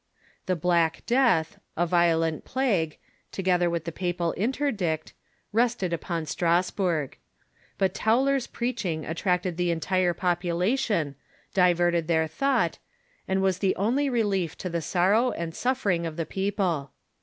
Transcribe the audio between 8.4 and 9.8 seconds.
preach ing attracted the